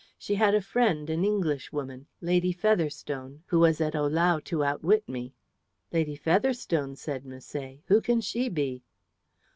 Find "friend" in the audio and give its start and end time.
0.61-1.11